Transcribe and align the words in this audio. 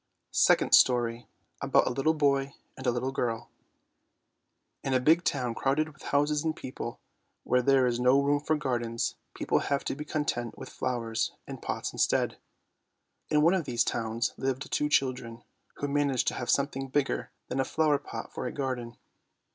SECOND 0.31 0.73
STORY 0.73 1.27
ABOUT 1.61 1.85
A 1.85 1.91
LITTLE 1.91 2.15
BOY 2.15 2.55
AND 2.75 2.87
A 2.87 2.91
LITTLE 2.91 3.11
GIRL 3.11 3.51
In 4.83 4.95
a 4.95 4.99
big 4.99 5.23
town 5.23 5.53
crowded 5.53 5.89
with 5.93 6.01
houses 6.01 6.43
and 6.43 6.55
people, 6.55 6.99
where 7.43 7.61
there 7.61 7.85
is 7.85 7.99
no 7.99 8.19
room 8.19 8.39
for 8.39 8.55
gardens, 8.55 9.13
people 9.35 9.59
have 9.59 9.83
to 9.83 9.93
be 9.93 10.03
content 10.03 10.57
with 10.57 10.69
flowers 10.69 11.33
in 11.47 11.59
pots 11.59 11.93
instead. 11.93 12.37
In 13.29 13.43
one 13.43 13.53
of 13.53 13.65
these 13.65 13.83
towns 13.83 14.33
lived 14.37 14.71
two 14.71 14.89
children 14.89 15.43
who 15.75 15.87
managed 15.87 16.27
to 16.29 16.33
have 16.33 16.49
something 16.49 16.87
bigger 16.87 17.29
than 17.49 17.59
a 17.59 17.63
flower 17.63 17.99
pot 17.99 18.33
for 18.33 18.47
a 18.47 18.51
garden. 18.51 18.97